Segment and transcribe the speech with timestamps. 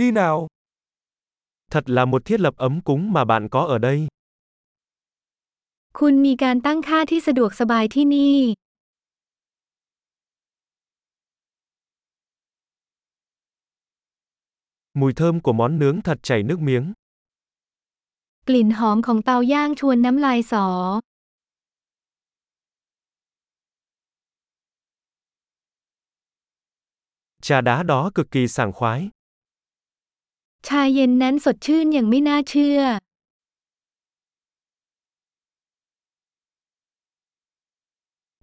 [0.00, 0.47] đi nào.
[1.71, 4.07] Thật là một thiết lập ấm cúng mà bạn có ở đây.
[5.99, 8.37] คุณมีการตั้งค่าที่สะดวกสบายที่นี่
[14.99, 16.85] Mùi thơm của món nướng thật chảy nước miếng.
[18.47, 20.67] กลิ่นหอมของเตาย่างชวนน้ำลายสอ
[27.45, 29.09] Trà đá đó cực kỳ sảng khoái.
[30.67, 32.79] ชาเย็นนั้นสดชื่นอย่างไม่น่าเชื่อ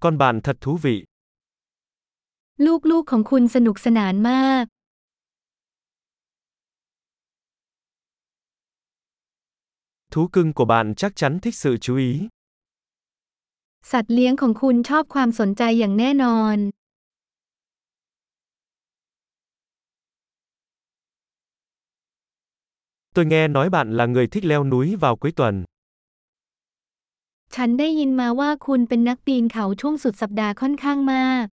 [0.05, 0.97] Con bạn thật thú vị.
[2.91, 4.65] ลูกๆของคุณสนุกสนานมาก
[10.13, 12.11] Thú cưng của bạn chắc chắn thích sự chú ý.
[13.91, 16.57] สัตว์เลี้ยงของคุณชอบความสนใจอย่างแน่นอน
[23.18, 25.64] Tôi nghe nói bạn là người thích leo núi vào cuối tuần.
[27.56, 31.46] ฉันได้ยินมาว่าคุณเป็นนักปีนเขาช่วงสุดสัปดาห์ค่อนข้างมาก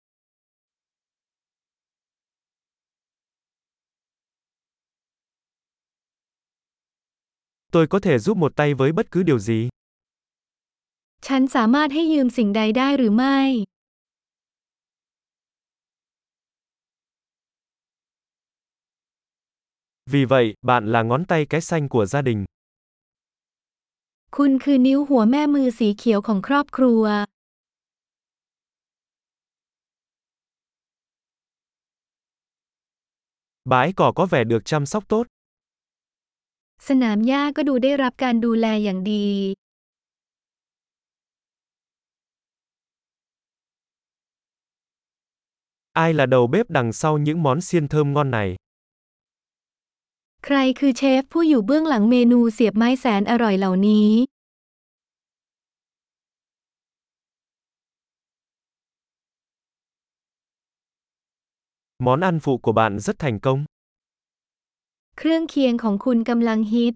[7.73, 9.59] Tôi có thể giúp một tay với bất cứ điều gì.
[11.27, 13.39] ฉันสามารถให้ยืมสิ่งใดได้หรือไม่
[20.11, 22.45] Vì vậy, bạn là ngón tay cái xanh của gia đình.
[24.37, 27.03] คุณคือนิ้วหัวแม่มือสีเขียวของครอบครัว
[33.71, 35.25] Bãi cỏ có vẻ được chăm sóc tốt.
[36.87, 39.27] สนามหญ้าก็ดูได้รับการดูแลอย่างดี
[45.93, 48.55] Ai là đầu bếp đằng sau những món xiên thơm ngon này?
[50.48, 54.10] ใครคือเชฟผู้อยู่เบื้องหลังเมนูเสียบไม้แสนอร่อยเหล่านี้
[62.04, 63.58] Món ăn phụ của bạn rất thành công.
[65.18, 66.94] เครื่องเคียงของคุณกำลังฮิต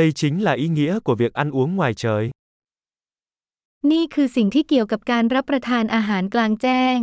[0.00, 2.22] Đây chính là ý nghĩa của việc ăn uống ngoài trời.
[3.90, 6.98] นี่คือสิ่งที่เกี่ยวกับการรับประทานอาหารกลางแจ้ง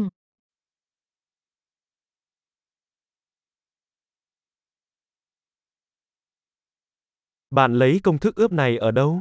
[7.55, 9.21] Bạn lấy công thức ướp này ở đâu?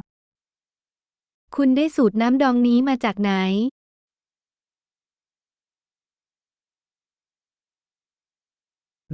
[1.56, 3.32] คุณได้สูตรน้ำดองนี้มาจากไหน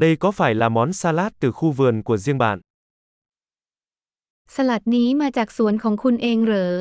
[0.03, 2.57] Đây có phải là món salad từ khu vườn của riêng bạn?
[4.55, 6.75] สลัดนี้มาจากสวนของคุณเองเหรอ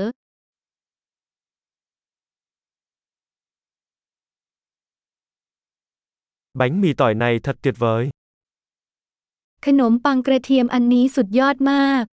[6.59, 8.03] Bánh mì tỏi này thật tuyệt vời.
[9.67, 12.05] ขนมปังกระเทียมอันนี้สุดยอดมาก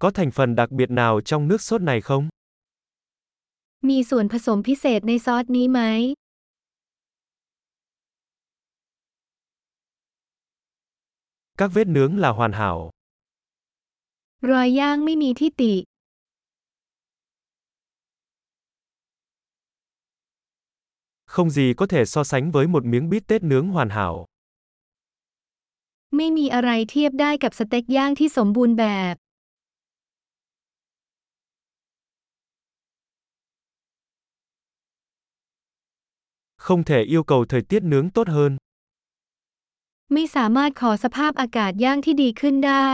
[0.00, 2.28] Có thành phần đặc biệt nào trong nước sốt này không?
[3.88, 5.80] มีส่วนผสมพิเศษในซอสนี้ไหม
[11.58, 12.78] Các vết nướng là hoàn hảo.
[14.50, 15.74] รอยย่างไม่มีที่ติ
[21.32, 24.14] Không gì có thể so sánh với một miếng bít tết nướng hoàn hảo.
[26.16, 29.14] ไม่มีอะไรเทียบได้กับสเต็กย่างที่สมบูรณ์แบบ
[36.66, 38.56] Không thể yêu cầu thời tiết nướng tốt hơn.
[40.12, 42.92] ไม่สามารถขอสภาพอากาศย่างที่ดีขึ้นได้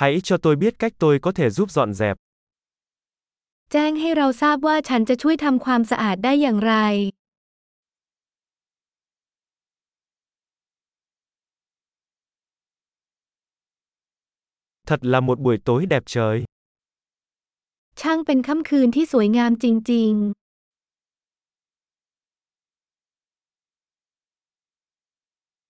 [0.00, 2.16] Hãy cho tôi biết cách tôi có thể giúp dọn dẹp.
[3.72, 6.74] แจ้งให้เราทราบว่าฉันจะช่วยทำความสะอาดได้อย่างไร
[14.86, 16.44] Thật là một buổi tối đẹp trời.
[18.00, 20.41] ช่างเป็นค่ำคืนที่สวยงามจริง ๆ